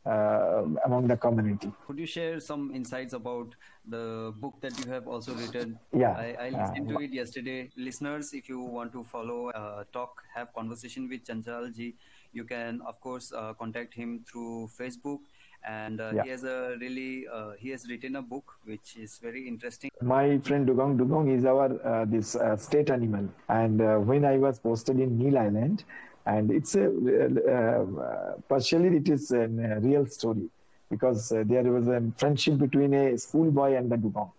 [0.06, 3.54] uh, among the community Could you share some insights about
[3.86, 5.78] the book that you have also written?
[5.92, 7.70] Yeah, I, I uh, listened to it yesterday.
[7.76, 11.94] Listeners, if you want to follow, uh, talk, have conversation with Chanchal ji,
[12.32, 15.20] you can of course uh, contact him through Facebook.
[15.68, 16.22] And uh, Yeah.
[16.22, 19.90] he has a really uh, he has written a book which is very interesting.
[20.00, 20.96] my friend Dugong.
[20.96, 25.18] Dugong is our uh, this uh, state animal, and uh, when I was posted in
[25.18, 25.84] Neil Island,
[26.26, 29.46] and it's a uh, uh, partially it is a
[29.80, 30.48] real story
[30.90, 34.30] because uh, there was a friendship between a schoolboy and the Dugong,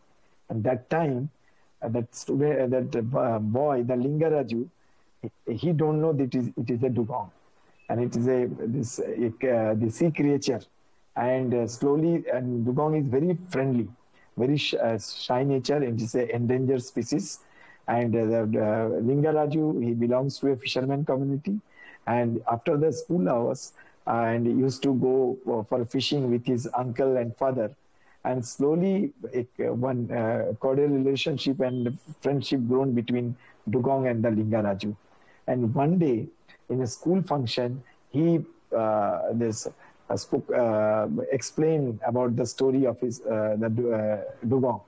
[0.49, 1.29] and that time
[1.81, 4.67] uh, that that boy, the Lingaraju,
[5.47, 7.31] he, don't know that it is, it is a Dugong,
[7.89, 10.61] and it is a this uh, the sea creature,
[11.15, 13.87] and uh, slowly and Dugong is very friendly
[14.37, 15.81] very sh- uh, shy nature.
[15.83, 17.39] It is an endangered species.
[17.87, 18.47] And the,
[19.03, 21.59] Lingaraju, he belongs to a fisherman community.
[22.07, 23.73] And after the school hours,
[24.07, 27.75] and he used to go uh, for fishing with his uncle and father.
[28.23, 33.35] And slowly, a, one uh, cordial relationship and friendship grown between
[33.69, 34.95] Dugong and the Lingaraju.
[35.47, 36.27] And one day,
[36.69, 38.45] in a school function, he
[38.75, 39.67] uh, this
[40.09, 43.67] uh, spoke uh, explained about the story of his uh, the
[43.99, 44.81] uh, dugong.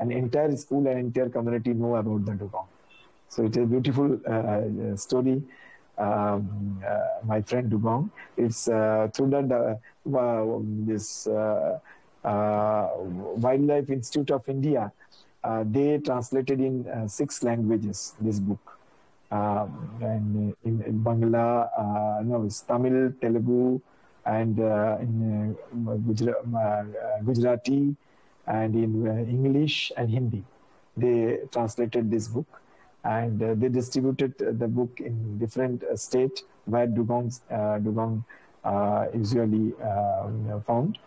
[0.00, 2.66] and entire school and entire community know about the dugong.
[3.28, 5.42] So it's a beautiful uh, story.
[5.96, 8.10] Um, uh, my friend dugong.
[8.36, 11.78] It's through that uh, this uh,
[12.24, 14.90] Wildlife Institute of India.
[15.64, 18.78] They translated in six languages this book.
[19.30, 23.80] Um, and in, in Bangla, uh, no, it's Tamil, Telugu,
[24.26, 25.56] and uh, in
[25.88, 25.96] uh,
[27.24, 27.96] Gujarati,
[28.46, 30.44] and in English and Hindi.
[30.96, 32.46] they translated this book
[33.04, 38.24] and uh, they distributed the book in different uh, states where dugongs uh, dugong
[38.64, 40.98] uh, usually uh, found.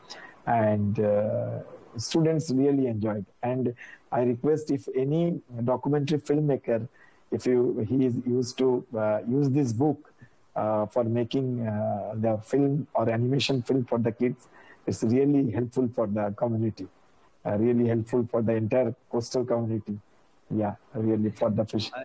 [0.45, 1.59] And uh,
[1.97, 3.25] students really enjoyed.
[3.43, 3.73] And
[4.11, 6.87] i request if any documentary filmmaker
[7.31, 10.13] if you he is used to uh, use this book
[10.55, 14.47] uh, for making uh, the film or animation film for the kids
[14.85, 16.87] it's really helpful for the community
[17.45, 19.97] uh, really helpful for the entire coastal community
[20.49, 22.03] yeah really for the fish I,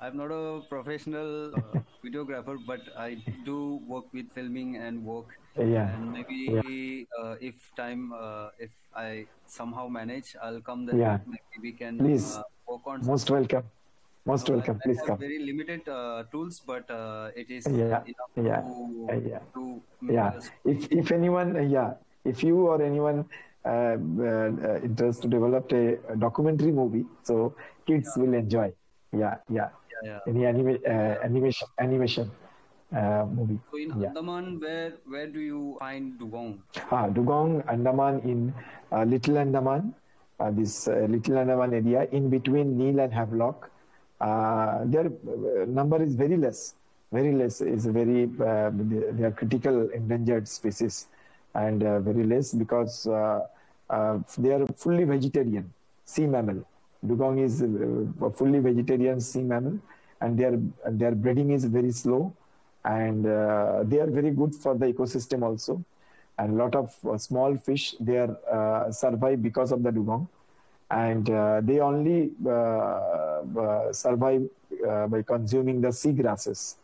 [0.00, 5.28] I'm not a professional uh, videographer, but I do work with filming and work.
[5.58, 10.98] yeah And maybe uh, if time, uh, if I somehow manage, I'll come then.
[11.00, 11.18] Yeah.
[11.26, 12.34] Maybe we can Please.
[12.34, 13.04] uh, work on.
[13.04, 13.64] most welcome
[14.24, 17.66] most Uh, welcome I please have come very limited uh, tools, but uh, it is
[17.66, 19.40] Yeah, enough yeah, to, yeah.
[19.52, 20.32] to yeah
[20.64, 23.28] if if anyone yeah if you or anyone
[23.64, 24.78] uh, uh,
[25.22, 27.54] to develop a, a documentary movie so
[27.86, 28.72] kids will enjoy.
[29.12, 29.70] Yeah yeah.
[30.02, 30.18] Yeah, yeah.
[30.26, 32.30] any anima- uh, animation animation
[32.94, 33.58] uh, movie.
[33.70, 34.08] So in Yeah.
[34.08, 36.62] Andaman, where where do you find dugong?
[36.90, 38.38] ah, dugong andaman in
[38.92, 39.94] uh, little andaman
[40.40, 43.70] uh, this uh, little andaman area in between neil and havelock.
[44.20, 46.74] Uh, their uh, number is very less.
[47.12, 48.70] Very less is very uh,
[49.16, 51.08] they are critical endangered species
[51.54, 53.46] and uh, very less because uh,
[53.88, 55.72] uh, they are fully vegetarian
[56.04, 56.64] sea mammal.
[57.06, 57.60] Dugong is
[58.36, 59.78] fully vegetarian sea mammal
[60.20, 60.58] and their
[60.90, 62.32] their breeding is very slow
[62.84, 65.82] and they are very good for the ecosystem also.
[66.38, 70.28] And a lot of small fish they are survive because of the dugong.
[70.90, 74.48] And uh, they only uh, uh, survive
[75.08, 76.76] by consuming the sea grasses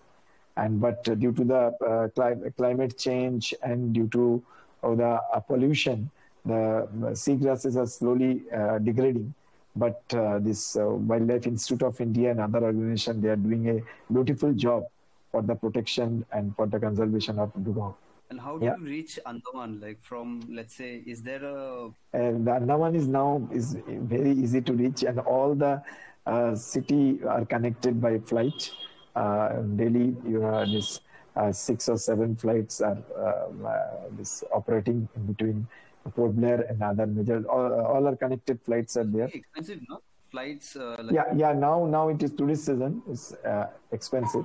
[0.57, 4.43] and but uh, due to the uh, cli- climate change and due to
[4.83, 6.11] uh, the uh, pollution
[6.45, 6.61] the
[7.07, 9.35] uh, sea grasses are slowly uh, degrading
[9.75, 13.79] but uh, this uh, wildlife institute of india and other organizations they are doing a
[14.13, 14.85] beautiful job
[15.33, 17.95] for the protection and for the conservation of dugong
[18.31, 18.77] And how do Yeah.
[18.79, 19.75] you reach Andaman?
[19.83, 21.91] Like from, let's say, is there a
[22.21, 23.27] and the Andaman is now
[23.59, 23.69] is
[24.15, 25.71] very easy to reach, and all the
[26.33, 28.67] uh, city are connected by flight.
[29.17, 31.01] Uh, daily, you know, this
[31.37, 33.73] uh, six or seven flights are um, uh,
[34.19, 35.67] this operating in between
[36.15, 37.43] Port Blair and other major.
[37.49, 39.31] All, all are connected flights are there.
[39.33, 40.01] expensive, no?
[40.31, 41.53] Flights, uh, like Yeah, yeah.
[41.53, 43.03] Now, now it is tourist season.
[43.09, 44.45] It's uh, expensive,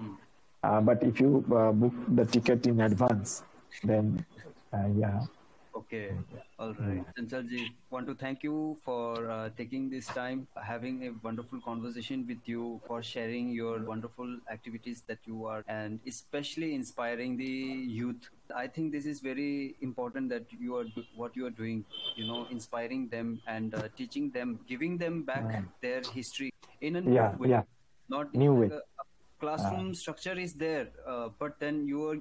[0.63, 3.43] uh, but if you uh, book the ticket in advance,
[3.83, 4.25] then
[4.73, 5.25] uh, yeah.
[5.73, 6.11] Okay,
[6.59, 7.05] all right.
[7.17, 12.39] Chanchalji, want to thank you for uh, taking this time, having a wonderful conversation with
[12.45, 18.29] you, for sharing your wonderful activities that you are, and especially inspiring the youth.
[18.53, 21.85] I think this is very important that you are do- what you are doing.
[22.17, 26.51] You know, inspiring them and uh, teaching them, giving them back their history
[26.81, 27.49] in a new Yeah, way.
[27.49, 27.63] yeah.
[28.09, 28.67] Not New way.
[28.67, 29.05] a- a
[29.39, 32.17] classroom structure is there, uh, but then you are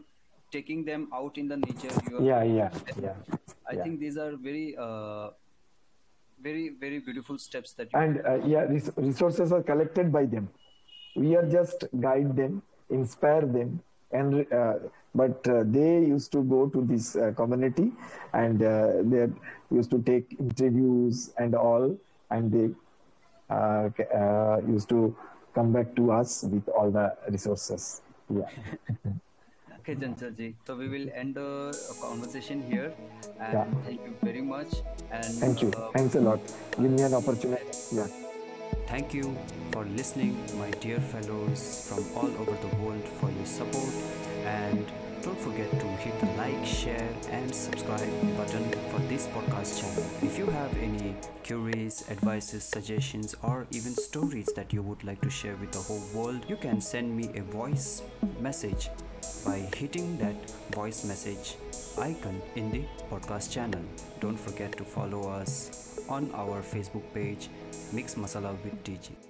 [0.51, 1.93] taking them out in the nature.
[2.09, 2.71] You are Yeah, yeah,
[3.03, 3.15] yeah.
[3.69, 3.83] I Yeah.
[3.85, 5.31] think these are very, uh,
[6.41, 7.99] very, very beautiful steps that you.
[8.01, 10.49] and uh, yeah res- resources are collected by them
[11.17, 12.63] we are just guide them
[12.99, 13.81] inspire them
[14.21, 14.75] and uh,
[15.15, 17.87] but uh, they used to go to this uh, community
[18.33, 19.27] and uh, they
[19.79, 21.87] used to take interviews and all
[22.31, 22.67] and they
[23.51, 23.89] uh,
[24.23, 25.01] uh, used to
[25.55, 28.01] come back to us with all the resources
[28.41, 28.51] yeah
[29.91, 30.55] Okay.
[30.67, 32.93] So we will end the conversation here,
[33.41, 33.67] and Yeah.
[33.85, 34.71] thank you very much.
[35.11, 36.39] And thank you uh, thanks a lot
[36.79, 38.07] give me an opportunity yeah
[38.91, 39.37] Thank you
[39.71, 43.95] for listening, my dear fellows from all over the world, for your support.
[44.45, 44.85] And
[45.23, 50.05] don't forget to hit the like, share, and subscribe button for this podcast channel.
[50.23, 51.15] If you have any
[51.47, 56.03] queries, advices, suggestions, or even stories that you would like to share with the whole
[56.15, 58.03] world, you can send me a voice
[58.41, 58.89] message
[59.45, 61.57] by hitting that voice message
[61.99, 63.83] icon in the podcast channel.
[64.21, 67.49] Don't forget to follow us on our Facebook page
[67.93, 69.30] Mix Masala with DG.